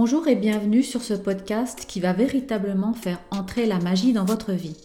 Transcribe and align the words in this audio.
Bonjour 0.00 0.28
et 0.28 0.36
bienvenue 0.36 0.84
sur 0.84 1.02
ce 1.02 1.12
podcast 1.12 1.86
qui 1.88 1.98
va 1.98 2.12
véritablement 2.12 2.92
faire 2.92 3.20
entrer 3.32 3.66
la 3.66 3.80
magie 3.80 4.12
dans 4.12 4.24
votre 4.24 4.52
vie. 4.52 4.76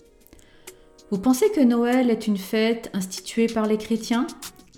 Vous 1.12 1.20
pensez 1.20 1.52
que 1.52 1.62
Noël 1.62 2.10
est 2.10 2.26
une 2.26 2.40
fête 2.40 2.90
instituée 2.96 3.46
par 3.46 3.68
les 3.68 3.78
chrétiens? 3.78 4.26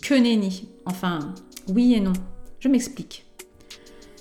Que 0.01 0.13
nenni 0.13 0.67
Enfin, 0.85 1.33
oui 1.69 1.93
et 1.93 2.01
non. 2.01 2.11
Je 2.59 2.67
m'explique. 2.67 3.25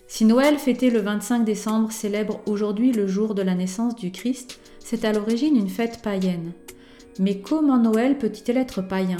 Si 0.06 0.24
Noël 0.24 0.56
fêté 0.56 0.88
le 0.88 1.00
25 1.00 1.44
décembre 1.44 1.90
célèbre 1.90 2.42
aujourd'hui 2.46 2.92
le 2.92 3.08
jour 3.08 3.34
de 3.34 3.42
la 3.42 3.56
naissance 3.56 3.96
du 3.96 4.12
Christ, 4.12 4.60
c'est 4.78 5.04
à 5.04 5.12
l'origine 5.12 5.56
une 5.56 5.68
fête 5.68 6.00
païenne. 6.00 6.52
Mais 7.18 7.40
comment 7.40 7.78
Noël 7.78 8.18
peut-il 8.18 8.56
être 8.56 8.82
païen? 8.82 9.16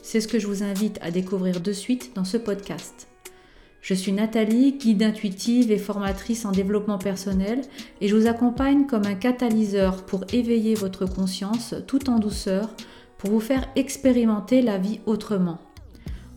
C'est 0.00 0.20
ce 0.20 0.28
que 0.28 0.38
je 0.38 0.46
vous 0.46 0.62
invite 0.62 1.00
à 1.02 1.10
découvrir 1.10 1.60
de 1.60 1.72
suite 1.72 2.12
dans 2.14 2.24
ce 2.24 2.36
podcast. 2.36 3.08
Je 3.86 3.94
suis 3.94 4.10
Nathalie, 4.10 4.72
guide 4.72 5.04
intuitive 5.04 5.70
et 5.70 5.78
formatrice 5.78 6.44
en 6.44 6.50
développement 6.50 6.98
personnel 6.98 7.60
et 8.00 8.08
je 8.08 8.16
vous 8.16 8.26
accompagne 8.26 8.84
comme 8.88 9.06
un 9.06 9.14
catalyseur 9.14 10.04
pour 10.04 10.24
éveiller 10.32 10.74
votre 10.74 11.06
conscience 11.06 11.72
tout 11.86 12.10
en 12.10 12.18
douceur 12.18 12.68
pour 13.16 13.30
vous 13.30 13.38
faire 13.38 13.64
expérimenter 13.76 14.60
la 14.60 14.78
vie 14.78 14.98
autrement. 15.06 15.60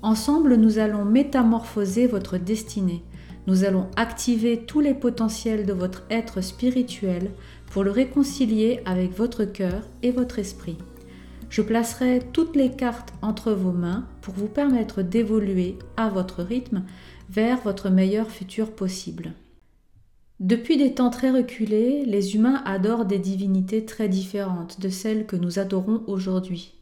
Ensemble, 0.03 0.57
nous 0.57 0.77
allons 0.77 1.05
métamorphoser 1.05 2.05
votre 2.05 2.37
destinée. 2.37 3.01
Nous 3.47 3.63
allons 3.63 3.87
activer 3.95 4.59
tous 4.67 4.79
les 4.79 4.93
potentiels 4.93 5.65
de 5.65 5.73
votre 5.73 6.03
être 6.11 6.41
spirituel 6.41 7.31
pour 7.71 7.83
le 7.83 7.89
réconcilier 7.89 8.81
avec 8.85 9.17
votre 9.17 9.45
cœur 9.45 9.87
et 10.03 10.11
votre 10.11 10.37
esprit. 10.37 10.77
Je 11.49 11.63
placerai 11.63 12.21
toutes 12.31 12.55
les 12.55 12.69
cartes 12.69 13.11
entre 13.23 13.53
vos 13.53 13.71
mains 13.71 14.05
pour 14.21 14.35
vous 14.35 14.47
permettre 14.47 15.01
d'évoluer 15.01 15.79
à 15.97 16.07
votre 16.09 16.43
rythme 16.43 16.83
vers 17.29 17.59
votre 17.61 17.89
meilleur 17.89 18.29
futur 18.29 18.71
possible. 18.71 19.33
Depuis 20.39 20.77
des 20.77 20.93
temps 20.93 21.09
très 21.09 21.31
reculés, 21.31 22.05
les 22.05 22.35
humains 22.35 22.61
adorent 22.65 23.05
des 23.05 23.19
divinités 23.19 23.85
très 23.85 24.07
différentes 24.07 24.79
de 24.79 24.89
celles 24.89 25.25
que 25.25 25.35
nous 25.35 25.59
adorons 25.59 26.01
aujourd'hui. 26.07 26.73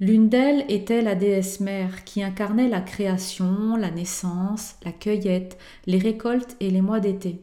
L'une 0.00 0.28
d'elles 0.28 0.64
était 0.68 1.02
la 1.02 1.16
déesse 1.16 1.58
mère 1.58 2.04
qui 2.04 2.22
incarnait 2.22 2.68
la 2.68 2.80
création, 2.80 3.76
la 3.76 3.90
naissance, 3.90 4.76
la 4.84 4.92
cueillette, 4.92 5.58
les 5.86 5.98
récoltes 5.98 6.56
et 6.60 6.70
les 6.70 6.82
mois 6.82 7.00
d'été. 7.00 7.40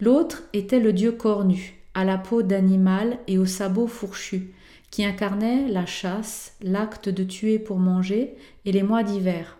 L'autre 0.00 0.42
était 0.52 0.80
le 0.80 0.92
dieu 0.92 1.12
cornu, 1.12 1.80
à 1.94 2.04
la 2.04 2.18
peau 2.18 2.42
d'animal 2.42 3.18
et 3.28 3.38
aux 3.38 3.46
sabots 3.46 3.86
fourchus, 3.86 4.52
qui 4.90 5.04
incarnait 5.04 5.68
la 5.68 5.86
chasse, 5.86 6.56
l'acte 6.60 7.08
de 7.08 7.22
tuer 7.22 7.60
pour 7.60 7.78
manger 7.78 8.34
et 8.64 8.72
les 8.72 8.82
mois 8.82 9.04
d'hiver. 9.04 9.59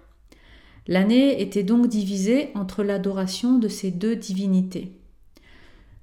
L'année 0.87 1.41
était 1.43 1.63
donc 1.63 1.89
divisée 1.89 2.51
entre 2.55 2.83
l'adoration 2.83 3.59
de 3.59 3.69
ces 3.69 3.91
deux 3.91 4.17
divinités. 4.17 4.93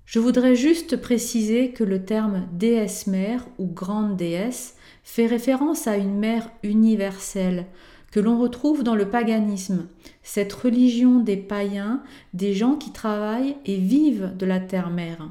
Je 0.06 0.20
voudrais 0.20 0.56
juste 0.56 0.98
préciser 0.98 1.72
que 1.72 1.84
le 1.84 2.06
terme 2.06 2.48
déesse 2.54 3.08
mère 3.08 3.46
ou 3.58 3.68
grande 3.68 4.16
déesse 4.16 4.76
fait 5.04 5.26
référence 5.26 5.88
à 5.88 5.98
une 5.98 6.18
mère 6.18 6.50
universelle 6.64 7.66
que 8.12 8.22
l'on 8.22 8.40
retrouve 8.40 8.84
dans 8.84 8.96
le 8.96 9.10
paganisme, 9.10 9.88
cette 10.24 10.54
religion 10.54 11.20
des 11.20 11.36
païens, 11.36 12.02
des 12.34 12.54
gens 12.54 12.76
qui 12.76 12.92
travaillent 12.92 13.58
et 13.66 13.76
vivent 13.76 14.32
de 14.38 14.46
la 14.46 14.62
terre-mère. 14.62 15.30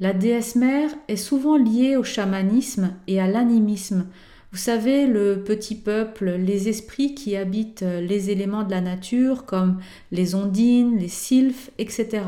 La 0.00 0.12
déesse 0.12 0.54
mère 0.54 0.90
est 1.08 1.16
souvent 1.16 1.56
liée 1.56 1.96
au 1.96 2.04
chamanisme 2.04 2.92
et 3.06 3.20
à 3.20 3.26
l'animisme, 3.26 4.06
vous 4.50 4.58
savez, 4.58 5.06
le 5.06 5.44
petit 5.44 5.74
peuple, 5.74 6.30
les 6.30 6.68
esprits 6.68 7.14
qui 7.14 7.36
habitent 7.36 7.82
les 7.82 8.30
éléments 8.30 8.64
de 8.64 8.70
la 8.70 8.80
nature 8.80 9.44
comme 9.44 9.78
les 10.10 10.34
ondines, 10.34 10.96
les 10.98 11.08
sylphes, 11.08 11.70
etc. 11.78 12.22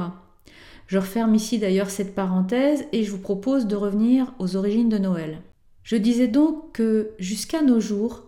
Je 0.86 0.98
referme 0.98 1.34
ici 1.34 1.58
d'ailleurs 1.58 1.88
cette 1.88 2.14
parenthèse 2.14 2.84
et 2.92 3.04
je 3.04 3.10
vous 3.12 3.18
propose 3.18 3.66
de 3.66 3.76
revenir 3.76 4.34
aux 4.38 4.56
origines 4.56 4.88
de 4.88 4.98
Noël. 4.98 5.38
Je 5.82 5.96
disais 5.96 6.28
donc 6.28 6.72
que 6.72 7.12
jusqu'à 7.18 7.62
nos 7.62 7.80
jours, 7.80 8.24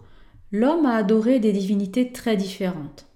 l'homme 0.53 0.87
a 0.87 0.95
adoré 0.95 1.39
des 1.39 1.53
divinités 1.53 2.13
très 2.13 2.37
différentes. 2.37 3.07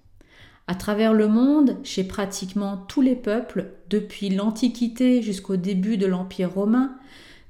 À 0.67 0.75
travers 0.75 1.13
le 1.13 1.29
monde, 1.29 1.77
chez 1.83 2.03
pratiquement 2.03 2.77
tous 2.89 3.01
les 3.01 3.15
peuples, 3.15 3.71
depuis 3.89 4.29
l'Antiquité 4.29 5.21
jusqu'au 5.21 5.55
début 5.55 5.95
de 5.95 6.05
l'Empire 6.05 6.53
romain, 6.53 6.97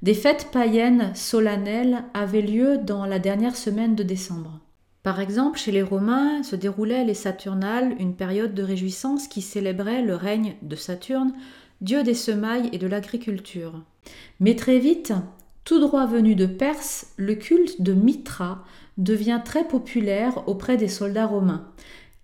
des 0.02 0.14
fêtes 0.14 0.48
païennes 0.52 1.12
solennelles 1.14 2.04
avaient 2.14 2.42
lieu 2.42 2.78
dans 2.78 3.04
la 3.04 3.18
dernière 3.18 3.56
semaine 3.56 3.94
de 3.94 4.02
décembre. 4.02 4.60
Par 5.02 5.20
exemple, 5.20 5.58
chez 5.58 5.72
les 5.72 5.82
Romains 5.82 6.42
se 6.42 6.56
déroulaient 6.56 7.04
les 7.04 7.14
Saturnales, 7.14 7.94
une 7.98 8.14
période 8.14 8.54
de 8.54 8.62
réjouissance 8.62 9.26
qui 9.26 9.42
célébrait 9.42 10.02
le 10.02 10.14
règne 10.14 10.54
de 10.62 10.76
Saturne, 10.76 11.32
dieu 11.80 12.02
des 12.02 12.14
semailles 12.14 12.68
et 12.72 12.78
de 12.78 12.86
l'agriculture. 12.86 13.82
Mais 14.40 14.54
très 14.54 14.78
vite, 14.78 15.12
tout 15.64 15.80
droit 15.80 16.06
venu 16.06 16.34
de 16.34 16.46
Perse, 16.46 17.12
le 17.16 17.34
culte 17.34 17.82
de 17.82 17.92
Mitra 17.92 18.64
devient 18.96 19.40
très 19.44 19.66
populaire 19.66 20.48
auprès 20.48 20.76
des 20.76 20.88
soldats 20.88 21.26
romains, 21.26 21.68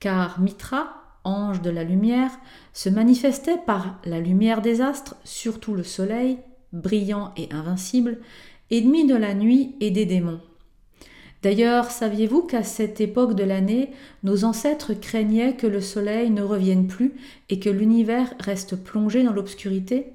car 0.01 0.41
Mitra, 0.41 0.89
ange 1.25 1.63
de 1.63 1.71
la 1.71 1.85
lumière, 1.85 2.33
se 2.73 2.89
manifestait 2.89 3.59
par 3.67 3.99
la 4.05 4.21
lumière 4.21 4.61
des 4.61 4.81
astres, 4.81 5.17
surtout 5.25 5.75
le 5.75 5.85
soleil, 5.85 6.39
brillant 6.75 7.33
et 7.37 7.49
invincible, 7.53 8.19
ennemi 8.71 9.07
de 9.07 9.15
la 9.15 9.35
nuit 9.35 9.75
et 9.81 9.91
des 9.91 10.05
démons. 10.05 10.41
D'ailleurs, 11.43 11.91
saviez-vous 11.91 12.43
qu'à 12.43 12.63
cette 12.63 13.01
époque 13.01 13.35
de 13.35 13.45
l'année, 13.45 13.91
nos 14.23 14.45
ancêtres 14.45 14.95
craignaient 14.95 15.57
que 15.57 15.67
le 15.67 15.81
soleil 15.81 16.31
ne 16.31 16.43
revienne 16.43 16.87
plus 16.87 17.13
et 17.51 17.59
que 17.59 17.69
l'univers 17.69 18.33
reste 18.41 18.77
plongé 18.77 19.23
dans 19.23 19.33
l'obscurité? 19.33 20.13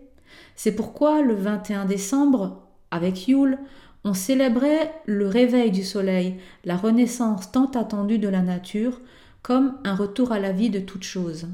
C'est 0.56 0.76
pourquoi 0.76 1.22
le 1.22 1.36
21 1.36 1.86
décembre, 1.86 2.68
avec 2.90 3.28
Yule, 3.28 3.60
on 4.04 4.14
célébrait 4.14 4.92
le 5.06 5.28
réveil 5.28 5.72
du 5.72 5.84
soleil, 5.84 6.38
la 6.66 6.78
renaissance 6.78 7.52
tant 7.52 7.70
attendue 7.72 8.18
de 8.18 8.28
la 8.28 8.42
nature, 8.42 9.00
comme 9.44 9.76
un 9.84 9.96
retour 9.96 10.32
à 10.32 10.40
la 10.40 10.52
vie 10.52 10.70
de 10.70 10.80
toute 10.80 11.04
chose. 11.04 11.48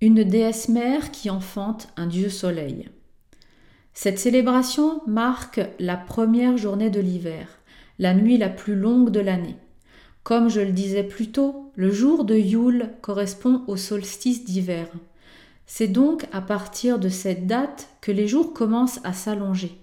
Une 0.00 0.22
déesse 0.22 0.68
mère 0.68 1.10
qui 1.10 1.28
enfante 1.28 1.88
un 1.96 2.06
dieu 2.06 2.28
soleil. 2.28 2.88
Cette 4.00 4.20
célébration 4.20 5.00
marque 5.08 5.60
la 5.80 5.96
première 5.96 6.56
journée 6.56 6.88
de 6.88 7.00
l'hiver, 7.00 7.48
la 7.98 8.14
nuit 8.14 8.38
la 8.38 8.48
plus 8.48 8.76
longue 8.76 9.10
de 9.10 9.18
l'année. 9.18 9.56
Comme 10.22 10.48
je 10.48 10.60
le 10.60 10.70
disais 10.70 11.02
plus 11.02 11.32
tôt, 11.32 11.72
le 11.74 11.90
jour 11.90 12.24
de 12.24 12.36
Yule 12.36 12.92
correspond 13.02 13.64
au 13.66 13.76
solstice 13.76 14.44
d'hiver. 14.44 14.86
C'est 15.66 15.88
donc 15.88 16.26
à 16.30 16.40
partir 16.40 17.00
de 17.00 17.08
cette 17.08 17.48
date 17.48 17.88
que 18.00 18.12
les 18.12 18.28
jours 18.28 18.52
commencent 18.52 19.00
à 19.02 19.12
s'allonger. 19.12 19.76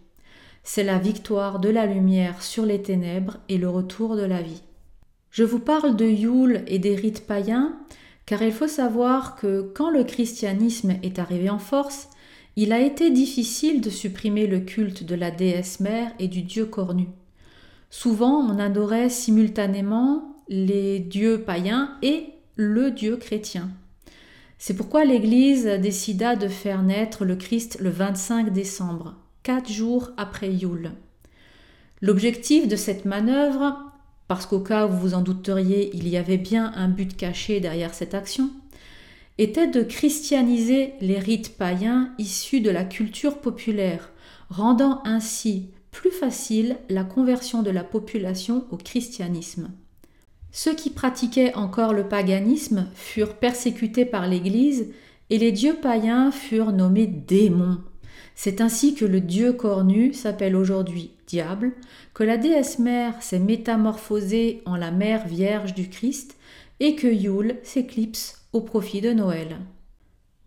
C'est 0.64 0.86
la 0.86 0.98
victoire 0.98 1.60
de 1.60 1.68
la 1.68 1.86
lumière 1.86 2.42
sur 2.42 2.66
les 2.66 2.82
ténèbres 2.82 3.40
et 3.50 3.58
le 3.58 3.68
retour 3.68 4.16
de 4.16 4.24
la 4.24 4.42
vie. 4.42 4.64
Je 5.30 5.44
vous 5.44 5.60
parle 5.60 5.98
de 5.98 6.06
Yule 6.06 6.64
et 6.68 6.80
des 6.80 6.96
rites 6.96 7.28
païens, 7.28 7.78
car 8.26 8.42
il 8.44 8.54
faut 8.54 8.70
savoir 8.70 9.36
que 9.36 9.74
quand 9.76 9.90
le 9.90 10.06
christianisme 10.06 10.94
est 11.04 11.20
arrivé 11.20 11.50
en 11.50 11.60
force, 11.60 12.08
il 12.56 12.72
a 12.72 12.80
été 12.80 13.10
difficile 13.10 13.82
de 13.82 13.90
supprimer 13.90 14.48
le 14.48 14.62
culte 14.62 15.04
de 15.04 15.16
la 15.16 15.32
déesse 15.32 15.80
mère 15.80 16.12
et 16.20 16.28
du 16.28 16.42
dieu 16.42 16.66
cornu. 16.66 17.08
Souvent, 17.90 18.40
on 18.40 18.60
adorait 18.60 19.10
simultanément 19.10 20.36
les 20.48 21.00
dieux 21.00 21.42
païens 21.42 21.98
et 22.02 22.30
le 22.56 22.92
dieu 22.92 23.18
chrétien. 23.18 23.70
C'est 24.58 24.76
pourquoi 24.76 25.04
l'Église 25.04 25.66
décida 25.66 26.36
de 26.36 26.48
faire 26.48 26.82
naître 26.82 27.26
le 27.26 27.36
Christ 27.36 27.78
le 27.82 27.90
25 27.90 28.54
décembre, 28.54 29.16
quatre 29.44 29.70
jours 29.70 30.12
après 30.18 30.52
Yule. 30.52 30.92
L'objectif 32.02 32.68
de 32.68 32.76
cette 32.76 33.06
manœuvre, 33.06 33.78
parce 34.28 34.46
qu'au 34.46 34.60
cas 34.60 34.88
où 34.88 34.92
vous 34.92 35.00
vous 35.00 35.14
en 35.14 35.22
douteriez, 35.22 35.92
il 35.94 36.08
y 36.08 36.18
avait 36.18 36.38
bien 36.38 36.72
un 36.76 36.88
but 36.88 37.16
caché 37.16 37.60
derrière 37.60 37.94
cette 37.94 38.14
action, 38.14 38.50
était 39.38 39.68
de 39.68 39.82
christianiser 39.82 40.94
les 41.02 41.20
rites 41.20 41.58
païens 41.58 42.14
issus 42.18 42.62
de 42.62 42.70
la 42.70 42.84
culture 42.84 43.40
populaire, 43.40 44.12
rendant 44.50 45.02
ainsi 45.04 45.70
plus 45.92 46.12
facile 46.12 46.78
la 46.90 47.04
conversion 47.04 47.64
de 47.64 47.72
la 47.72 47.84
population 47.84 48.66
au 48.72 48.78
christianisme. 48.78 49.72
Ceux 50.52 50.74
qui 50.74 50.90
pratiquaient 50.90 51.54
encore 51.56 51.94
le 51.94 52.08
paganisme 52.08 52.88
furent 52.94 53.36
persécutés 53.36 54.06
par 54.06 54.28
l'Église 54.28 54.88
et 55.30 55.38
les 55.38 55.52
dieux 55.52 55.76
païens 55.82 56.32
furent 56.32 56.72
nommés 56.72 57.08
démons. 57.08 57.80
C'est 58.36 58.62
ainsi 58.62 58.96
que 58.96 59.06
le 59.06 59.22
dieu 59.22 59.54
cornu 59.54 60.14
s'appelle 60.14 60.56
aujourd'hui 60.56 61.12
diable, 61.28 61.74
que 62.14 62.24
la 62.24 62.38
déesse 62.38 62.80
mère 62.80 63.22
s'est 63.22 63.40
métamorphosée 63.40 64.62
en 64.66 64.76
la 64.76 64.92
mère 64.92 65.28
vierge 65.28 65.74
du 65.74 65.90
Christ 65.90 66.38
et 66.80 66.96
que 66.96 67.08
Yule 67.08 67.58
s'éclipse 67.64 68.45
profit 68.62 69.02
de 69.02 69.12
Noël. 69.12 69.58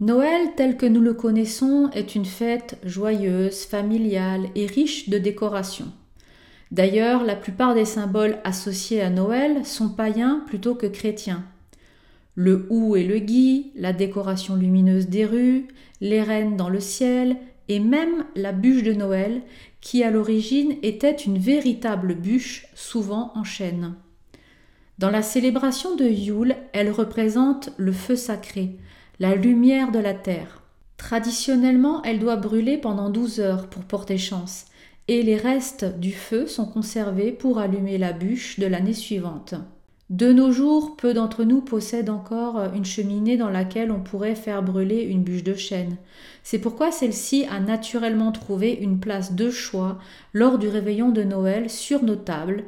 Noël 0.00 0.50
tel 0.56 0.76
que 0.76 0.86
nous 0.86 1.00
le 1.00 1.14
connaissons 1.14 1.90
est 1.92 2.14
une 2.14 2.24
fête 2.24 2.78
joyeuse, 2.84 3.64
familiale 3.64 4.48
et 4.54 4.66
riche 4.66 5.08
de 5.08 5.18
décorations. 5.18 5.92
D'ailleurs, 6.70 7.24
la 7.24 7.34
plupart 7.34 7.74
des 7.74 7.84
symboles 7.84 8.38
associés 8.44 9.00
à 9.00 9.10
Noël 9.10 9.64
sont 9.64 9.88
païens 9.88 10.44
plutôt 10.46 10.74
que 10.74 10.86
chrétiens. 10.86 11.44
Le 12.34 12.66
hou 12.70 12.94
et 12.94 13.04
le 13.04 13.18
gui, 13.18 13.72
la 13.74 13.92
décoration 13.92 14.54
lumineuse 14.54 15.08
des 15.08 15.24
rues, 15.24 15.66
les 16.00 16.22
rennes 16.22 16.56
dans 16.56 16.68
le 16.68 16.80
ciel, 16.80 17.36
et 17.68 17.80
même 17.80 18.24
la 18.36 18.52
bûche 18.52 18.82
de 18.82 18.92
Noël, 18.92 19.42
qui 19.80 20.04
à 20.04 20.10
l'origine 20.10 20.76
était 20.82 21.14
une 21.14 21.38
véritable 21.38 22.14
bûche, 22.14 22.68
souvent 22.74 23.32
en 23.34 23.44
chêne. 23.44 23.94
Dans 24.98 25.10
la 25.10 25.22
célébration 25.22 25.94
de 25.94 26.04
Yule, 26.04 26.56
elle 26.72 26.90
représente 26.90 27.70
le 27.76 27.92
feu 27.92 28.16
sacré, 28.16 28.78
la 29.20 29.36
lumière 29.36 29.92
de 29.92 30.00
la 30.00 30.12
terre. 30.12 30.62
Traditionnellement, 30.96 32.02
elle 32.02 32.18
doit 32.18 32.34
brûler 32.34 32.78
pendant 32.78 33.08
douze 33.08 33.38
heures 33.38 33.68
pour 33.68 33.84
porter 33.84 34.18
chance, 34.18 34.64
et 35.06 35.22
les 35.22 35.36
restes 35.36 35.84
du 36.00 36.10
feu 36.10 36.48
sont 36.48 36.66
conservés 36.66 37.30
pour 37.30 37.60
allumer 37.60 37.96
la 37.96 38.12
bûche 38.12 38.58
de 38.58 38.66
l'année 38.66 38.92
suivante. 38.92 39.54
De 40.10 40.32
nos 40.32 40.50
jours, 40.50 40.96
peu 40.96 41.14
d'entre 41.14 41.44
nous 41.44 41.60
possèdent 41.60 42.10
encore 42.10 42.60
une 42.74 42.84
cheminée 42.84 43.36
dans 43.36 43.50
laquelle 43.50 43.92
on 43.92 44.00
pourrait 44.00 44.34
faire 44.34 44.64
brûler 44.64 45.02
une 45.02 45.22
bûche 45.22 45.44
de 45.44 45.54
chêne. 45.54 45.96
C'est 46.42 46.58
pourquoi 46.58 46.90
celle-ci 46.90 47.44
a 47.48 47.60
naturellement 47.60 48.32
trouvé 48.32 48.72
une 48.72 48.98
place 48.98 49.34
de 49.34 49.48
choix 49.48 49.98
lors 50.32 50.58
du 50.58 50.66
réveillon 50.66 51.10
de 51.10 51.22
Noël 51.22 51.70
sur 51.70 52.02
nos 52.02 52.16
tables, 52.16 52.64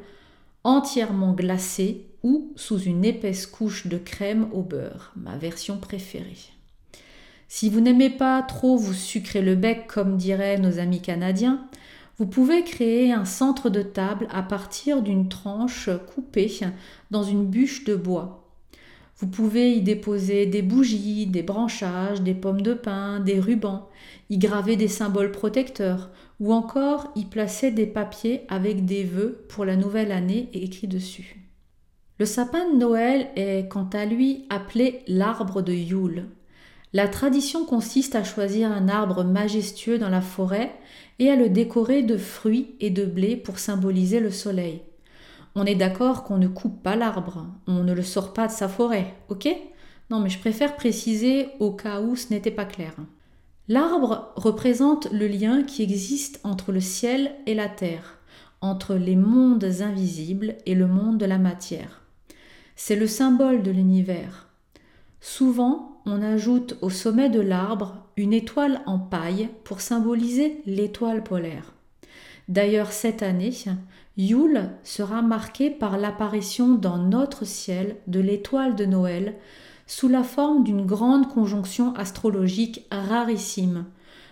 entièrement 0.63 1.33
glacée 1.33 2.05
ou 2.23 2.53
sous 2.55 2.79
une 2.79 3.05
épaisse 3.05 3.47
couche 3.47 3.87
de 3.87 3.97
crème 3.97 4.47
au 4.53 4.61
beurre, 4.61 5.11
ma 5.15 5.37
version 5.37 5.77
préférée. 5.77 6.51
Si 7.47 7.69
vous 7.69 7.81
n'aimez 7.81 8.09
pas 8.09 8.41
trop 8.43 8.77
vous 8.77 8.93
sucrer 8.93 9.41
le 9.41 9.55
bec 9.55 9.87
comme 9.87 10.15
diraient 10.15 10.57
nos 10.57 10.79
amis 10.79 11.01
canadiens, 11.01 11.67
vous 12.17 12.25
pouvez 12.25 12.63
créer 12.63 13.11
un 13.11 13.25
centre 13.25 13.69
de 13.69 13.81
table 13.81 14.27
à 14.31 14.43
partir 14.43 15.01
d'une 15.01 15.27
tranche 15.27 15.89
coupée 16.13 16.59
dans 17.09 17.23
une 17.23 17.45
bûche 17.45 17.83
de 17.83 17.95
bois. 17.95 18.47
Vous 19.17 19.27
pouvez 19.27 19.73
y 19.73 19.81
déposer 19.81 20.45
des 20.45 20.61
bougies, 20.61 21.27
des 21.27 21.43
branchages, 21.43 22.21
des 22.21 22.33
pommes 22.33 22.61
de 22.61 22.73
pin, 22.73 23.19
des 23.19 23.39
rubans, 23.39 23.89
y 24.29 24.37
graver 24.37 24.77
des 24.77 24.87
symboles 24.87 25.31
protecteurs 25.31 26.09
ou 26.39 26.53
encore 26.53 27.11
y 27.15 27.25
placer 27.25 27.71
des 27.71 27.85
papiers 27.85 28.41
avec 28.49 28.85
des 28.85 29.03
vœux 29.03 29.45
pour 29.49 29.65
la 29.65 29.75
nouvelle 29.75 30.11
année 30.11 30.49
écrits 30.53 30.87
dessus. 30.87 31.50
Le 32.21 32.27
sapin 32.27 32.69
de 32.69 32.77
Noël 32.77 33.29
est 33.35 33.67
quant 33.67 33.89
à 33.93 34.05
lui 34.05 34.45
appelé 34.51 35.01
l'arbre 35.07 35.63
de 35.63 35.73
Yule. 35.73 36.27
La 36.93 37.07
tradition 37.07 37.65
consiste 37.65 38.13
à 38.13 38.23
choisir 38.23 38.71
un 38.71 38.89
arbre 38.89 39.23
majestueux 39.23 39.97
dans 39.97 40.07
la 40.07 40.21
forêt 40.21 40.71
et 41.17 41.31
à 41.31 41.35
le 41.35 41.49
décorer 41.49 42.03
de 42.03 42.17
fruits 42.17 42.75
et 42.79 42.91
de 42.91 43.05
blé 43.05 43.35
pour 43.35 43.57
symboliser 43.57 44.19
le 44.19 44.29
soleil. 44.29 44.83
On 45.55 45.65
est 45.65 45.73
d'accord 45.73 46.23
qu'on 46.23 46.37
ne 46.37 46.47
coupe 46.47 46.83
pas 46.83 46.95
l'arbre, 46.95 47.47
on 47.65 47.81
ne 47.81 47.91
le 47.91 48.03
sort 48.03 48.33
pas 48.33 48.45
de 48.45 48.51
sa 48.51 48.67
forêt, 48.67 49.15
ok? 49.29 49.49
Non 50.11 50.19
mais 50.19 50.29
je 50.29 50.37
préfère 50.37 50.75
préciser 50.75 51.47
au 51.59 51.71
cas 51.71 52.01
où 52.01 52.15
ce 52.15 52.31
n'était 52.31 52.51
pas 52.51 52.65
clair. 52.65 52.93
L'arbre 53.67 54.31
représente 54.35 55.11
le 55.11 55.25
lien 55.25 55.63
qui 55.63 55.81
existe 55.81 56.39
entre 56.43 56.71
le 56.71 56.81
ciel 56.81 57.31
et 57.47 57.55
la 57.55 57.67
terre, 57.67 58.19
entre 58.61 58.93
les 58.93 59.15
mondes 59.15 59.65
invisibles 59.81 60.53
et 60.67 60.75
le 60.75 60.85
monde 60.85 61.17
de 61.17 61.25
la 61.25 61.39
matière. 61.39 62.00
C'est 62.83 62.95
le 62.95 63.05
symbole 63.05 63.61
de 63.61 63.69
l'univers. 63.69 64.47
Souvent, 65.19 66.01
on 66.07 66.19
ajoute 66.23 66.79
au 66.81 66.89
sommet 66.89 67.29
de 67.29 67.39
l'arbre 67.39 68.07
une 68.17 68.33
étoile 68.33 68.81
en 68.87 68.97
paille 68.97 69.49
pour 69.65 69.81
symboliser 69.81 70.63
l'étoile 70.65 71.23
polaire. 71.23 71.73
D'ailleurs, 72.47 72.91
cette 72.91 73.21
année, 73.21 73.53
Yule 74.17 74.71
sera 74.81 75.21
marqué 75.21 75.69
par 75.69 75.99
l'apparition 75.99 76.69
dans 76.69 76.97
notre 76.97 77.45
ciel 77.45 77.97
de 78.07 78.19
l'étoile 78.19 78.75
de 78.75 78.85
Noël 78.85 79.35
sous 79.85 80.07
la 80.07 80.23
forme 80.23 80.63
d'une 80.63 80.87
grande 80.87 81.31
conjonction 81.31 81.93
astrologique 81.93 82.87
rarissime, 82.89 83.85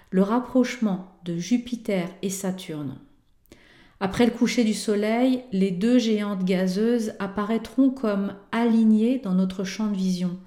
le 0.10 0.24
rapprochement 0.24 1.13
de 1.24 1.38
Jupiter 1.38 2.10
et 2.24 2.31
Saturne. 2.31 2.98
Après 4.01 4.25
le 4.25 4.31
coucher 4.31 4.63
du 4.63 4.74
Soleil, 4.74 5.44
les 5.51 5.72
deux 5.72 6.00
géantes 6.00 6.46
gazeuses 6.46 7.13
apparaîtront 7.19 7.90
comme 7.90 8.34
alignées 8.54 9.19
dans 9.19 9.34
notre 9.34 9.66
champ 9.66 9.88
de 9.88 9.98
vision, 9.98 10.38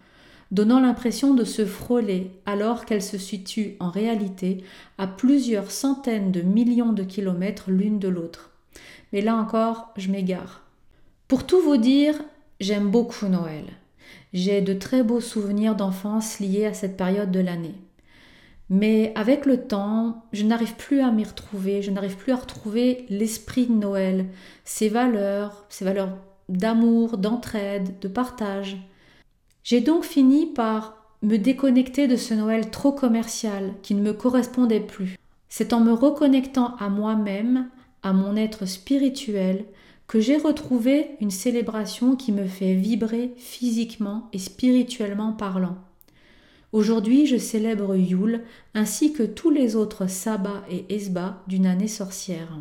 donnant 0.50 0.80
l'impression 0.80 1.34
de 1.34 1.44
se 1.44 1.66
frôler 1.66 2.30
alors 2.46 2.86
qu'elles 2.86 3.02
se 3.02 3.18
situent 3.18 3.76
en 3.78 3.90
réalité 3.90 4.64
à 4.96 5.06
plusieurs 5.06 5.70
centaines 5.70 6.32
de 6.32 6.40
millions 6.40 6.94
de 6.94 7.02
kilomètres 7.02 7.70
l'une 7.70 7.98
de 7.98 8.08
l'autre. 8.08 8.52
Mais 9.12 9.20
là 9.20 9.36
encore, 9.36 9.90
je 9.98 10.10
m'égare. 10.10 10.62
Pour 11.28 11.44
tout 11.46 11.60
vous 11.60 11.76
dire, 11.76 12.14
j'aime 12.58 12.90
beaucoup 12.90 13.26
Noël. 13.26 13.64
J'ai 14.32 14.62
de 14.62 14.72
très 14.72 15.02
beaux 15.02 15.20
souvenirs 15.20 15.74
d'enfance 15.74 16.40
liés 16.40 16.64
à 16.64 16.72
cette 16.72 16.96
période 16.96 17.30
de 17.30 17.40
l'année. 17.40 17.74
Mais 18.74 19.12
avec 19.16 19.44
le 19.44 19.66
temps, 19.66 20.24
je 20.32 20.44
n'arrive 20.44 20.76
plus 20.76 21.02
à 21.02 21.10
m'y 21.10 21.24
retrouver, 21.24 21.82
je 21.82 21.90
n'arrive 21.90 22.16
plus 22.16 22.32
à 22.32 22.36
retrouver 22.36 23.04
l'esprit 23.10 23.66
de 23.66 23.74
Noël, 23.74 24.28
ses 24.64 24.88
valeurs, 24.88 25.66
ses 25.68 25.84
valeurs 25.84 26.16
d'amour, 26.48 27.18
d'entraide, 27.18 27.98
de 28.00 28.08
partage. 28.08 28.78
J'ai 29.62 29.82
donc 29.82 30.04
fini 30.04 30.46
par 30.46 30.96
me 31.20 31.36
déconnecter 31.36 32.08
de 32.08 32.16
ce 32.16 32.32
Noël 32.32 32.70
trop 32.70 32.92
commercial 32.92 33.74
qui 33.82 33.94
ne 33.94 34.00
me 34.00 34.14
correspondait 34.14 34.80
plus. 34.80 35.18
C'est 35.50 35.74
en 35.74 35.80
me 35.80 35.92
reconnectant 35.92 36.74
à 36.76 36.88
moi-même, 36.88 37.68
à 38.02 38.14
mon 38.14 38.36
être 38.36 38.64
spirituel, 38.64 39.66
que 40.06 40.18
j'ai 40.18 40.38
retrouvé 40.38 41.10
une 41.20 41.30
célébration 41.30 42.16
qui 42.16 42.32
me 42.32 42.46
fait 42.46 42.74
vibrer 42.74 43.34
physiquement 43.36 44.30
et 44.32 44.38
spirituellement 44.38 45.34
parlant. 45.34 45.76
Aujourd'hui, 46.72 47.26
je 47.26 47.36
célèbre 47.36 47.94
Yule 47.96 48.40
ainsi 48.72 49.12
que 49.12 49.22
tous 49.22 49.50
les 49.50 49.76
autres 49.76 50.06
sabbats 50.08 50.64
et 50.70 50.86
esbats 50.94 51.42
d'une 51.46 51.66
année 51.66 51.86
sorcière. 51.86 52.58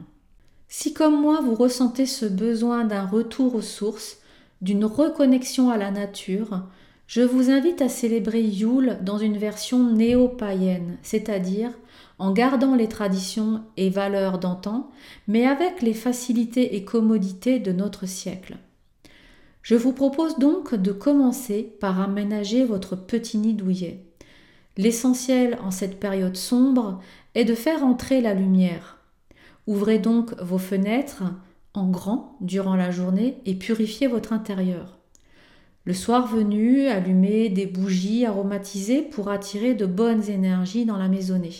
Si 0.67 0.93
comme 0.93 1.21
moi 1.21 1.39
vous 1.41 1.55
ressentez 1.55 2.05
ce 2.05 2.25
besoin 2.25 2.83
d'un 2.83 3.05
retour 3.05 3.55
aux 3.55 3.61
sources, 3.61 4.17
d'une 4.61 4.83
reconnexion 4.83 5.69
à 5.69 5.77
la 5.77 5.91
nature, 5.91 6.63
je 7.07 7.21
vous 7.21 7.49
invite 7.49 7.81
à 7.81 7.87
célébrer 7.87 8.41
Yule 8.41 8.99
dans 9.01 9.17
une 9.17 9.37
version 9.37 9.91
néo-païenne, 9.91 10.97
c'est-à-dire 11.03 11.71
en 12.19 12.31
gardant 12.31 12.75
les 12.75 12.87
traditions 12.87 13.63
et 13.77 13.89
valeurs 13.89 14.39
d'antan, 14.39 14.91
mais 15.27 15.47
avec 15.47 15.81
les 15.81 15.93
facilités 15.93 16.75
et 16.75 16.83
commodités 16.83 17.59
de 17.59 17.71
notre 17.71 18.05
siècle. 18.05 18.57
Je 19.61 19.75
vous 19.75 19.93
propose 19.93 20.37
donc 20.39 20.73
de 20.73 20.91
commencer 20.91 21.75
par 21.79 21.99
aménager 21.99 22.65
votre 22.65 22.95
petit 22.95 23.37
nid 23.37 23.53
douillet. 23.53 24.05
L'essentiel 24.77 25.59
en 25.63 25.71
cette 25.71 25.99
période 25.99 26.37
sombre 26.37 26.99
est 27.35 27.45
de 27.45 27.55
faire 27.55 27.83
entrer 27.83 28.21
la 28.21 28.33
lumière. 28.33 28.97
Ouvrez 29.67 29.99
donc 29.99 30.33
vos 30.41 30.57
fenêtres 30.57 31.23
en 31.73 31.89
grand 31.89 32.37
durant 32.41 32.75
la 32.75 32.91
journée 32.91 33.37
et 33.45 33.55
purifiez 33.55 34.07
votre 34.07 34.33
intérieur. 34.33 34.97
Le 35.83 35.93
soir 35.93 36.27
venu, 36.27 36.87
allumez 36.87 37.49
des 37.49 37.65
bougies 37.65 38.25
aromatisées 38.25 39.01
pour 39.01 39.29
attirer 39.29 39.73
de 39.73 39.85
bonnes 39.85 40.29
énergies 40.29 40.85
dans 40.85 40.97
la 40.97 41.07
maisonnée. 41.07 41.55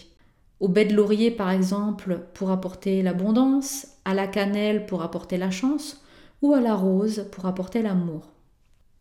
Au 0.60 0.68
baie 0.68 0.86
de 0.86 0.96
laurier, 0.96 1.32
par 1.32 1.50
exemple, 1.50 2.20
pour 2.34 2.52
apporter 2.52 3.02
l'abondance, 3.02 3.88
à 4.06 4.14
la 4.14 4.28
cannelle 4.28 4.86
pour 4.86 5.02
apporter 5.02 5.38
la 5.38 5.50
chance, 5.50 6.04
ou 6.42 6.54
à 6.54 6.62
la 6.62 6.76
rose 6.76 7.26
pour 7.32 7.46
apporter 7.46 7.82
l'amour. 7.82 8.30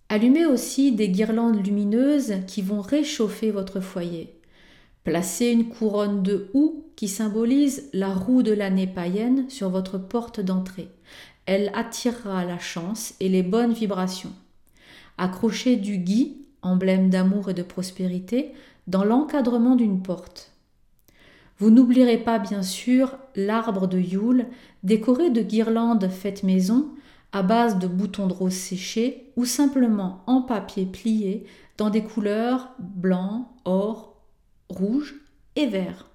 Allumez 0.09 0.47
aussi 0.47 0.93
des 0.93 1.09
guirlandes 1.09 1.65
lumineuses 1.65 2.35
qui 2.47 2.63
vont 2.63 2.81
réchauffer 2.81 3.51
votre 3.51 3.81
foyer. 3.81 4.35
Placez 5.05 5.47
une 5.47 5.69
couronne 5.69 6.23
de 6.23 6.51
houx 6.53 6.85
qui 6.97 7.09
symbolise 7.09 7.89
la 7.93 8.13
roue 8.13 8.43
de 8.43 8.53
l'année 8.53 8.87
païenne 8.87 9.49
sur 9.49 9.71
votre 9.71 9.99
porte 9.99 10.41
d'entrée. 10.41 10.89
Elle 11.47 11.71
attirera 11.75 12.45
la 12.45 12.59
chance 12.59 13.15
et 13.21 13.29
les 13.29 13.43
bonnes 13.43 13.73
vibrations 13.73 14.33
accrochez 15.21 15.77
du 15.77 15.99
gui, 15.99 16.39
emblème 16.63 17.11
d'amour 17.11 17.51
et 17.51 17.55
de 17.55 17.63
prospérité, 17.63 18.53
dans 18.87 19.05
l'encadrement 19.05 19.77
d'une 19.77 20.03
porte. 20.03 20.51
Vous 21.59 21.71
n'oublierez 21.71 22.17
pas 22.17 22.39
bien 22.39 22.63
sûr 22.63 23.19
l'arbre 23.37 23.87
de 23.87 23.99
Yule, 23.99 24.47
décoré 24.83 25.29
de 25.29 25.43
guirlandes 25.43 26.09
faites 26.09 26.43
maison, 26.43 26.89
à 27.33 27.43
base 27.43 27.79
de 27.79 27.87
boutons 27.87 28.27
de 28.27 28.33
rose 28.33 28.53
séchés 28.53 29.33
ou 29.37 29.45
simplement 29.45 30.23
en 30.27 30.43
papier 30.43 30.87
plié 30.87 31.47
dans 31.79 31.91
des 31.91 32.03
couleurs 32.03 32.71
blanc, 32.79 33.53
or, 33.65 34.23
rouge 34.69 35.15
et 35.57 35.67
vert. 35.67 36.11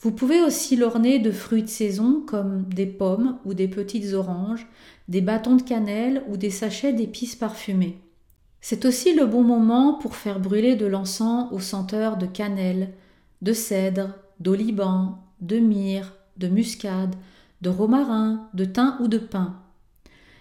Vous 0.00 0.12
pouvez 0.12 0.40
aussi 0.42 0.76
l'orner 0.76 1.18
de 1.18 1.30
fruits 1.30 1.62
de 1.62 1.68
saison 1.68 2.22
comme 2.26 2.64
des 2.64 2.86
pommes 2.86 3.38
ou 3.44 3.52
des 3.52 3.68
petites 3.68 4.14
oranges, 4.14 4.66
des 5.08 5.20
bâtons 5.20 5.56
de 5.56 5.62
cannelle 5.62 6.22
ou 6.28 6.36
des 6.36 6.50
sachets 6.50 6.92
d'épices 6.92 7.36
parfumées. 7.36 7.98
C'est 8.62 8.84
aussi 8.84 9.14
le 9.14 9.26
bon 9.26 9.42
moment 9.42 9.94
pour 9.94 10.16
faire 10.16 10.40
brûler 10.40 10.76
de 10.76 10.86
l'encens 10.86 11.48
aux 11.52 11.60
senteurs 11.60 12.16
de 12.16 12.26
cannelle, 12.26 12.92
de 13.42 13.52
cèdre, 13.52 14.14
d'oliban, 14.38 15.18
de 15.40 15.58
myrrhe, 15.58 16.12
de 16.36 16.48
muscade, 16.48 17.14
de 17.60 17.68
romarin, 17.68 18.48
de 18.54 18.64
thym 18.64 18.96
ou 19.00 19.08
de 19.08 19.18
pin. 19.18 19.60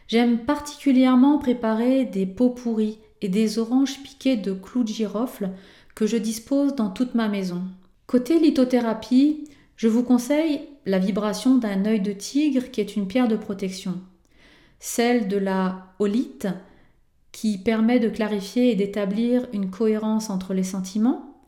J'aime 0.09 0.39
particulièrement 0.39 1.37
préparer 1.37 2.03
des 2.03 2.25
pots 2.25 2.49
pourris 2.49 2.97
et 3.21 3.29
des 3.29 3.59
oranges 3.59 4.01
piquées 4.01 4.37
de 4.37 4.53
clous 4.53 4.83
de 4.83 4.89
girofle 4.89 5.51
que 5.93 6.07
je 6.07 6.17
dispose 6.17 6.73
dans 6.73 6.89
toute 6.89 7.13
ma 7.13 7.27
maison. 7.27 7.61
Côté 8.07 8.39
lithothérapie, 8.39 9.43
je 9.75 9.87
vous 9.87 10.01
conseille 10.01 10.61
la 10.87 10.97
vibration 10.97 11.59
d'un 11.59 11.85
œil 11.85 12.01
de 12.01 12.11
tigre 12.11 12.71
qui 12.71 12.81
est 12.81 12.95
une 12.95 13.07
pierre 13.07 13.27
de 13.27 13.35
protection, 13.35 14.01
celle 14.79 15.27
de 15.27 15.37
la 15.37 15.93
holite 15.99 16.47
qui 17.31 17.59
permet 17.59 17.99
de 17.99 18.09
clarifier 18.09 18.71
et 18.71 18.75
d'établir 18.75 19.45
une 19.53 19.69
cohérence 19.69 20.31
entre 20.31 20.55
les 20.55 20.63
sentiments, 20.63 21.39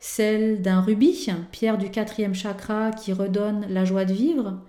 celle 0.00 0.62
d'un 0.62 0.80
rubis, 0.80 1.28
pierre 1.52 1.76
du 1.76 1.90
quatrième 1.90 2.34
chakra 2.34 2.92
qui 2.92 3.12
redonne 3.12 3.66
la 3.68 3.84
joie 3.84 4.06
de 4.06 4.14
vivre, 4.14 4.62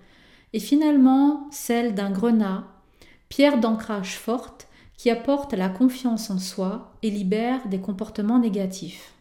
et 0.52 0.60
finalement 0.60 1.48
celle 1.50 1.94
d'un 1.94 2.10
grenat, 2.10 2.66
pierre 3.28 3.58
d'ancrage 3.58 4.16
forte 4.16 4.68
qui 4.96 5.10
apporte 5.10 5.54
la 5.54 5.68
confiance 5.68 6.30
en 6.30 6.38
soi 6.38 6.92
et 7.02 7.10
libère 7.10 7.66
des 7.68 7.78
comportements 7.78 8.38
négatifs. 8.38 9.12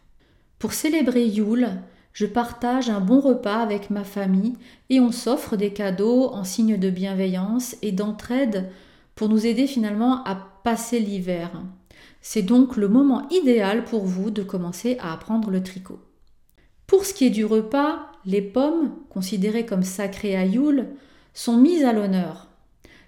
Pour 0.60 0.74
célébrer 0.74 1.28
Yule, 1.28 1.70
je 2.14 2.26
partage 2.26 2.90
un 2.90 3.00
bon 3.00 3.20
repas 3.20 3.60
avec 3.60 3.92
ma 3.92 4.04
famille 4.04 4.56
et 4.90 5.00
on 5.00 5.12
s'offre 5.12 5.56
des 5.56 5.72
cadeaux 5.72 6.30
en 6.34 6.44
signe 6.44 6.78
de 6.78 6.90
bienveillance 6.90 7.76
et 7.84 7.92
d'entraide 7.92 8.72
pour 9.14 9.30
nous 9.30 9.46
aider 9.46 9.68
finalement 9.68 10.24
à 10.24 10.36
passer 10.64 11.00
l'hiver. 11.00 11.52
C'est 12.22 12.42
donc 12.42 12.76
le 12.76 12.88
moment 12.88 13.28
idéal 13.30 13.84
pour 13.84 14.06
vous 14.06 14.32
de 14.32 14.42
commencer 14.42 14.98
à 15.00 15.14
apprendre 15.14 15.52
le 15.52 15.62
tricot. 15.62 16.00
Pour 16.88 17.06
ce 17.06 17.14
qui 17.14 17.28
est 17.28 17.32
du 17.32 17.46
repas, 17.46 18.12
les 18.26 18.42
pommes, 18.42 18.96
considérées 19.10 19.66
comme 19.66 19.84
sacrées 19.84 20.36
à 20.36 20.46
Yule, 20.46 20.88
sont 21.34 21.58
mises 21.58 21.84
à 21.84 21.94
l'honneur. 21.94 22.47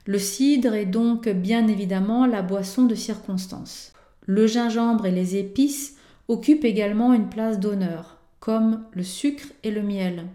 Le 0.06 0.20
cidre 0.20 0.74
est 0.74 0.86
donc 0.86 1.28
bien 1.30 1.68
évidemment 1.68 2.26
la 2.26 2.42
boisson 2.42 2.84
de 2.84 2.96
circonstance. 2.96 3.94
Le 4.26 4.48
gingembre 4.48 5.06
et 5.06 5.12
les 5.12 5.36
épices 5.36 5.96
occupent 6.28 6.66
également 6.66 7.14
une 7.14 7.30
place 7.30 7.60
d'honneur 7.60 8.20
comme 8.40 8.84
le 8.94 9.04
sucre 9.04 9.48
et 9.64 9.72
le 9.72 9.84
miel. 9.84 10.26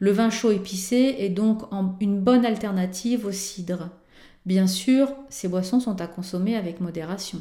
Le 0.00 0.10
vin 0.10 0.30
chaud 0.30 0.50
épicé 0.50 1.16
est 1.18 1.28
donc 1.28 1.62
une 2.00 2.20
bonne 2.20 2.44
alternative 2.44 3.26
au 3.26 3.32
cidre. 3.32 3.90
Bien 4.44 4.66
sûr, 4.66 5.08
ces 5.28 5.48
boissons 5.48 5.80
sont 5.80 6.00
à 6.00 6.06
consommer 6.06 6.56
avec 6.56 6.80
modération. 6.80 7.38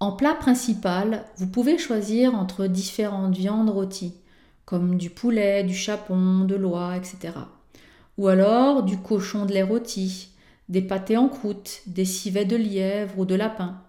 En 0.00 0.12
plat 0.12 0.34
principal, 0.34 1.24
vous 1.36 1.46
pouvez 1.46 1.78
choisir 1.78 2.34
entre 2.34 2.66
différentes 2.66 3.36
viandes 3.36 3.70
rôties, 3.70 4.14
comme 4.64 4.96
du 4.96 5.10
poulet, 5.10 5.62
du 5.62 5.74
chapon, 5.74 6.44
de 6.44 6.54
l'oie, 6.54 6.96
etc. 6.96 7.34
Ou 8.18 8.28
alors 8.28 8.82
du 8.82 8.98
cochon 8.98 9.46
de 9.46 9.52
lait 9.52 9.62
rôti, 9.62 10.30
des 10.68 10.82
pâtés 10.82 11.16
en 11.16 11.28
croûte, 11.28 11.82
des 11.86 12.04
civets 12.04 12.44
de 12.44 12.56
lièvre 12.56 13.18
ou 13.18 13.24
de 13.24 13.34
lapin. 13.34 13.82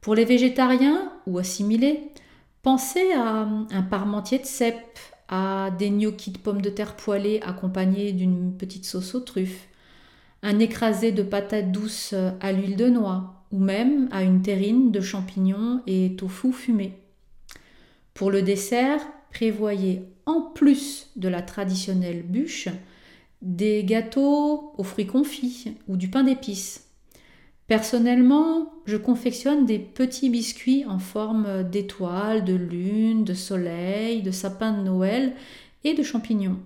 Pour 0.00 0.14
les 0.14 0.24
végétariens 0.24 1.12
ou 1.26 1.38
assimilés, 1.38 2.12
Pensez 2.62 3.10
à 3.12 3.48
un 3.72 3.82
parmentier 3.82 4.38
de 4.38 4.44
cèpe, 4.44 5.00
à 5.28 5.70
des 5.76 5.90
gnocchis 5.90 6.30
de 6.30 6.38
pommes 6.38 6.62
de 6.62 6.70
terre 6.70 6.94
poêlées 6.94 7.40
accompagnés 7.42 8.12
d'une 8.12 8.56
petite 8.56 8.84
sauce 8.84 9.16
aux 9.16 9.20
truffes, 9.20 9.66
un 10.44 10.60
écrasé 10.60 11.10
de 11.10 11.24
patates 11.24 11.72
douces 11.72 12.14
à 12.40 12.52
l'huile 12.52 12.76
de 12.76 12.88
noix, 12.88 13.44
ou 13.50 13.58
même 13.58 14.08
à 14.12 14.22
une 14.22 14.42
terrine 14.42 14.92
de 14.92 15.00
champignons 15.00 15.82
et 15.88 16.14
tofu 16.14 16.52
fumé. 16.52 16.92
Pour 18.14 18.30
le 18.30 18.42
dessert, 18.42 19.00
prévoyez 19.32 20.04
en 20.26 20.42
plus 20.42 21.10
de 21.16 21.28
la 21.28 21.42
traditionnelle 21.42 22.22
bûche 22.22 22.68
des 23.42 23.84
gâteaux 23.84 24.72
aux 24.78 24.84
fruits 24.84 25.06
confits 25.06 25.74
ou 25.88 25.96
du 25.96 26.08
pain 26.08 26.22
d'épices. 26.22 26.88
Personnellement, 27.66 28.72
je 28.86 28.96
confectionne 28.96 29.66
des 29.66 29.78
petits 29.78 30.30
biscuits 30.30 30.84
en 30.86 30.98
forme 30.98 31.64
d'étoiles, 31.64 32.44
de 32.44 32.54
lune, 32.54 33.24
de 33.24 33.34
soleil, 33.34 34.22
de 34.22 34.30
sapin 34.30 34.72
de 34.72 34.82
Noël 34.82 35.34
et 35.84 35.94
de 35.94 36.02
champignons. 36.02 36.58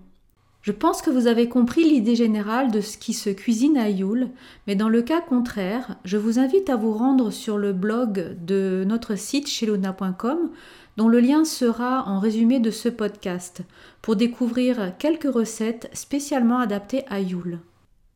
Je 0.63 0.73
pense 0.73 1.01
que 1.01 1.11
vous 1.11 1.29
avez 1.29 1.49
compris 1.49 1.85
l'idée 1.85 2.17
générale 2.17 2.73
de 2.73 2.81
ce 2.81 2.99
qui 2.99 3.13
se 3.13 3.31
cuisine 3.31 3.77
à 3.77 3.89
Yule, 3.89 4.31
mais 4.67 4.75
dans 4.75 4.89
le 4.89 5.01
cas 5.01 5.21
contraire, 5.21 5.97
je 6.05 6.17
vous 6.17 6.41
invite 6.41 6.69
à 6.69 6.75
vous 6.75 6.93
rendre 6.93 7.31
sur 7.31 7.57
le 7.57 7.73
blog 7.73 8.37
de 8.45 8.83
notre 8.85 9.17
site 9.17 9.47
cheluna.com, 9.47 10.51
dont 10.97 11.09
le 11.09 11.21
lien 11.21 11.45
sera 11.45 12.09
en 12.09 12.19
résumé 12.19 12.61
de 12.61 12.71
ce 12.71 12.89
podcast, 12.89 13.63
pour 14.03 14.17
découvrir 14.17 14.97
quelques 14.99 15.33
recettes 15.33 15.91
spécialement 15.93 16.59
adaptées 16.59 17.05
à 17.09 17.21
Yule. 17.21 17.59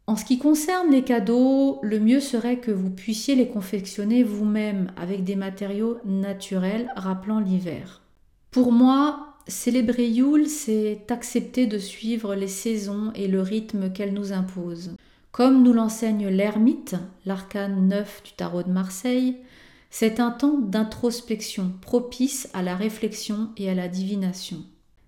En 0.06 0.16
ce 0.16 0.24
qui 0.24 0.38
concerne 0.38 0.90
les 0.90 1.04
cadeaux, 1.04 1.78
le 1.82 2.00
mieux 2.00 2.20
serait 2.20 2.58
que 2.58 2.72
vous 2.72 2.90
puissiez 2.90 3.36
les 3.36 3.48
confectionner 3.48 4.24
vous-même 4.24 4.90
avec 4.96 5.22
des 5.22 5.36
matériaux 5.36 5.98
naturels 6.04 6.90
rappelant 6.96 7.38
l'hiver. 7.38 8.00
Pour 8.50 8.72
moi, 8.72 9.34
célébrer 9.46 10.08
Yule, 10.08 10.48
c'est 10.48 11.10
accepter 11.10 11.66
de 11.66 11.78
suivre 11.78 12.34
les 12.34 12.48
saisons 12.48 13.12
et 13.14 13.28
le 13.28 13.40
rythme 13.40 13.92
qu'elles 13.92 14.14
nous 14.14 14.32
imposent. 14.32 14.96
Comme 15.30 15.62
nous 15.62 15.72
l'enseigne 15.72 16.26
l'ermite, 16.26 16.96
l'arcane 17.24 17.86
9 17.86 18.22
du 18.24 18.32
tarot 18.32 18.64
de 18.64 18.72
Marseille, 18.72 19.36
c'est 19.90 20.20
un 20.20 20.30
temps 20.30 20.58
d'introspection 20.58 21.72
propice 21.80 22.48
à 22.54 22.62
la 22.62 22.76
réflexion 22.76 23.50
et 23.56 23.68
à 23.68 23.74
la 23.74 23.88
divination. 23.88 24.58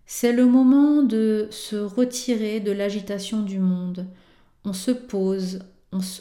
C'est 0.06 0.32
le 0.32 0.44
moment 0.44 1.02
de 1.02 1.46
se 1.50 1.76
retirer 1.76 2.60
de 2.60 2.72
l'agitation 2.72 3.42
du 3.42 3.58
monde, 3.58 4.06
on 4.64 4.72
se 4.72 4.90
pose, 4.90 5.60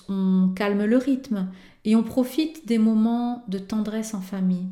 on, 0.09 0.53
calme 0.55 0.85
le 0.85 0.97
rythme 0.97 1.49
et 1.85 1.95
on 1.95 2.03
profite 2.03 2.67
des 2.67 2.77
moments 2.77 3.43
de 3.47 3.57
tendresse 3.57 4.13
en 4.13 4.21
famille. 4.21 4.69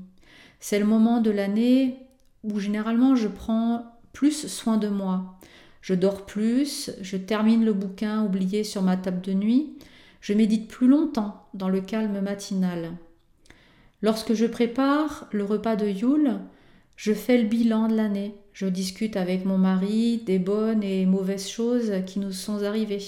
C'est 0.59 0.79
le 0.79 0.85
moment 0.85 1.19
de 1.19 1.31
l'année 1.31 1.97
où 2.43 2.59
généralement 2.59 3.15
je 3.15 3.27
prends 3.27 3.99
plus 4.13 4.47
soin 4.47 4.77
de 4.77 4.87
moi. 4.87 5.39
Je 5.81 5.93
dors 5.93 6.25
plus, 6.25 6.91
je 7.01 7.17
termine 7.17 7.65
le 7.65 7.73
bouquin 7.73 8.23
oublié 8.23 8.63
sur 8.63 8.81
ma 8.81 8.97
table 8.97 9.21
de 9.21 9.33
nuit, 9.33 9.77
je 10.21 10.33
médite 10.33 10.67
plus 10.67 10.87
longtemps 10.87 11.47
dans 11.53 11.69
le 11.69 11.81
calme 11.81 12.19
matinal. 12.21 12.91
Lorsque 14.01 14.33
je 14.33 14.45
prépare 14.45 15.27
le 15.31 15.43
repas 15.43 15.75
de 15.75 15.87
Yule, 15.87 16.39
je 16.95 17.13
fais 17.13 17.37
le 17.37 17.47
bilan 17.47 17.87
de 17.87 17.95
l'année. 17.95 18.35
Je 18.53 18.65
discute 18.65 19.17
avec 19.17 19.45
mon 19.45 19.57
mari 19.57 20.21
des 20.25 20.39
bonnes 20.39 20.83
et 20.83 21.05
mauvaises 21.05 21.49
choses 21.49 21.93
qui 22.05 22.19
nous 22.19 22.31
sont 22.31 22.63
arrivées. 22.63 22.99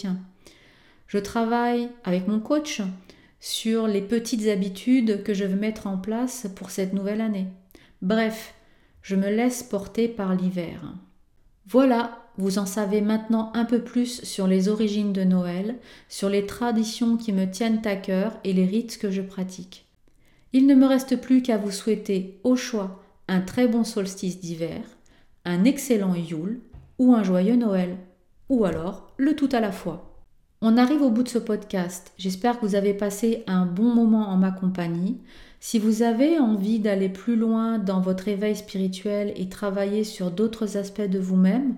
Je 1.07 1.17
travaille 1.17 1.89
avec 2.03 2.27
mon 2.27 2.39
coach 2.39 2.81
sur 3.39 3.87
les 3.87 4.01
petites 4.01 4.47
habitudes 4.47 5.23
que 5.23 5.33
je 5.33 5.45
veux 5.45 5.59
mettre 5.59 5.87
en 5.87 5.97
place 5.97 6.47
pour 6.55 6.69
cette 6.69 6.93
nouvelle 6.93 7.21
année. 7.21 7.47
Bref, 8.01 8.53
je 9.01 9.15
me 9.15 9.29
laisse 9.29 9.63
porter 9.63 10.07
par 10.07 10.35
l'hiver. 10.35 10.93
Voilà, 11.67 12.21
vous 12.37 12.59
en 12.59 12.65
savez 12.65 13.01
maintenant 13.01 13.51
un 13.53 13.65
peu 13.65 13.83
plus 13.83 14.23
sur 14.23 14.47
les 14.47 14.69
origines 14.69 15.13
de 15.13 15.23
Noël, 15.23 15.75
sur 16.07 16.29
les 16.29 16.45
traditions 16.45 17.17
qui 17.17 17.33
me 17.33 17.49
tiennent 17.49 17.81
à 17.85 17.95
cœur 17.95 18.37
et 18.43 18.53
les 18.53 18.65
rites 18.65 18.97
que 18.97 19.11
je 19.11 19.21
pratique. 19.21 19.90
Il 20.53 20.67
ne 20.67 20.75
me 20.75 20.85
reste 20.85 21.19
plus 21.21 21.41
qu'à 21.41 21.57
vous 21.57 21.71
souhaiter 21.71 22.39
au 22.43 22.55
choix 22.55 23.01
un 23.27 23.41
très 23.41 23.67
bon 23.67 23.83
solstice 23.83 24.39
d'hiver, 24.39 24.81
un 25.45 25.63
excellent 25.63 26.13
Yule 26.13 26.59
ou 26.99 27.13
un 27.13 27.23
joyeux 27.23 27.55
Noël, 27.55 27.97
ou 28.49 28.65
alors 28.65 29.13
le 29.17 29.35
tout 29.35 29.49
à 29.51 29.61
la 29.61 29.71
fois. 29.71 30.11
On 30.61 30.77
arrive 30.77 31.01
au 31.01 31.09
bout 31.09 31.23
de 31.23 31.29
ce 31.29 31.39
podcast. 31.39 32.11
J'espère 32.17 32.59
que 32.59 32.65
vous 32.65 32.75
avez 32.75 32.93
passé 32.93 33.43
un 33.47 33.65
bon 33.65 33.95
moment 33.95 34.29
en 34.29 34.37
ma 34.37 34.51
compagnie. 34.51 35.17
Si 35.59 35.79
vous 35.79 36.03
avez 36.03 36.37
envie 36.37 36.79
d'aller 36.79 37.09
plus 37.09 37.35
loin 37.35 37.79
dans 37.79 38.01
votre 38.01 38.27
éveil 38.27 38.55
spirituel 38.55 39.33
et 39.37 39.49
travailler 39.49 40.03
sur 40.03 40.29
d'autres 40.29 40.77
aspects 40.77 41.01
de 41.01 41.17
vous-même, 41.17 41.75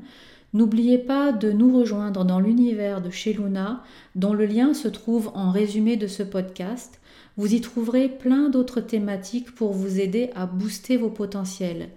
n'oubliez 0.53 0.97
pas 0.97 1.31
de 1.31 1.51
nous 1.51 1.77
rejoindre 1.77 2.25
dans 2.25 2.39
l'univers 2.39 3.01
de 3.01 3.09
chez 3.09 3.33
Luna, 3.33 3.83
dont 4.15 4.33
le 4.33 4.45
lien 4.45 4.73
se 4.73 4.87
trouve 4.87 5.31
en 5.33 5.51
résumé 5.51 5.97
de 5.97 6.07
ce 6.07 6.23
podcast. 6.23 6.99
Vous 7.37 7.53
y 7.53 7.61
trouverez 7.61 8.09
plein 8.09 8.49
d'autres 8.49 8.81
thématiques 8.81 9.53
pour 9.55 9.73
vous 9.73 9.99
aider 9.99 10.29
à 10.35 10.45
booster 10.45 10.97
vos 10.97 11.09
potentiels. 11.09 11.89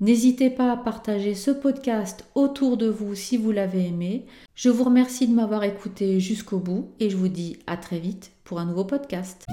N'hésitez 0.00 0.50
pas 0.50 0.72
à 0.72 0.76
partager 0.76 1.34
ce 1.34 1.52
podcast 1.52 2.26
autour 2.34 2.76
de 2.76 2.88
vous 2.88 3.14
si 3.14 3.36
vous 3.36 3.52
l'avez 3.52 3.86
aimé. 3.86 4.26
Je 4.54 4.68
vous 4.68 4.84
remercie 4.84 5.28
de 5.28 5.34
m'avoir 5.34 5.62
écouté 5.62 6.18
jusqu'au 6.18 6.58
bout 6.58 6.90
et 6.98 7.10
je 7.10 7.16
vous 7.16 7.28
dis 7.28 7.58
à 7.66 7.76
très 7.76 8.00
vite 8.00 8.32
pour 8.42 8.58
un 8.58 8.66
nouveau 8.66 8.84
podcast. 8.84 9.46